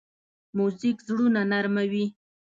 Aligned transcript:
موزیک 0.57 0.97
زړونه 1.07 1.41
نرمه 1.51 1.83
وي. 1.91 2.05